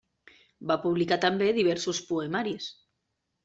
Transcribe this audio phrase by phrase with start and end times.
[0.71, 2.75] Va publicar també diversos poemaris.